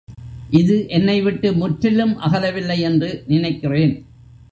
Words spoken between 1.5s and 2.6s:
முற்றிலும் அகல